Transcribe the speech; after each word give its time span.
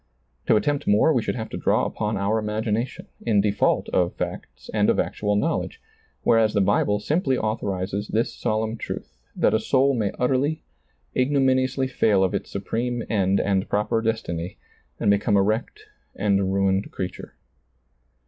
To 0.47 0.55
attempt 0.55 0.87
more 0.87 1.13
we 1.13 1.21
should 1.21 1.35
have 1.35 1.49
to 1.49 1.57
draw 1.57 1.85
upon 1.85 2.17
our 2.17 2.39
imagination, 2.39 3.05
in 3.23 3.39
default 3.39 3.87
of 3.89 4.15
facts 4.15 4.67
and 4.73 4.89
of 4.89 4.99
actual 4.99 5.35
knowledge, 5.35 5.79
whereas 6.23 6.55
the 6.55 6.59
Bible 6.59 6.99
simply 6.99 7.37
authorizes 7.37 8.07
this 8.07 8.33
solemn 8.33 8.77
truth, 8.77 9.19
that 9.35 9.53
a 9.53 9.59
soul 9.59 9.93
may 9.93 10.11
utterly, 10.17 10.63
igno 11.15 11.43
miniously 11.43 11.87
fail 11.87 12.23
of 12.23 12.33
its 12.33 12.49
supreme 12.49 13.03
end 13.11 13.39
and 13.39 13.69
proper 13.69 14.01
des 14.01 14.17
tiny, 14.25 14.57
and 14.99 15.11
become 15.11 15.37
a 15.37 15.43
wrecked 15.43 15.81
and 16.15 16.51
ruined 16.51 16.89
creature. 16.89 17.35